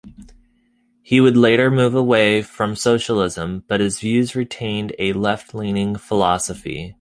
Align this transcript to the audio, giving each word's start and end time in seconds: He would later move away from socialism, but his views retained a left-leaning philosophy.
He 1.03 1.21
would 1.21 1.37
later 1.37 1.69
move 1.69 1.93
away 1.93 2.41
from 2.41 2.75
socialism, 2.75 3.63
but 3.67 3.81
his 3.81 3.99
views 3.99 4.35
retained 4.35 4.95
a 4.97 5.13
left-leaning 5.13 5.95
philosophy. 5.97 6.89